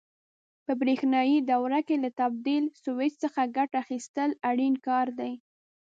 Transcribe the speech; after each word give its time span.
په 0.65 0.71
برېښنایي 0.81 1.37
دوره 1.51 1.79
کې 1.87 1.95
له 2.03 2.09
تبدیل 2.21 2.63
سویچ 2.83 3.13
څخه 3.23 3.41
ګټه 3.57 3.75
اخیستل 3.83 4.29
اړین 4.49 4.73
کار 4.87 5.07
دی. 5.19 5.33